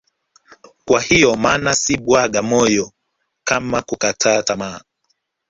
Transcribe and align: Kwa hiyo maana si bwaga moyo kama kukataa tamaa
Kwa 0.85 1.01
hiyo 1.01 1.35
maana 1.35 1.73
si 1.73 1.97
bwaga 1.97 2.41
moyo 2.41 2.91
kama 3.43 3.81
kukataa 3.81 4.43
tamaa 4.43 4.81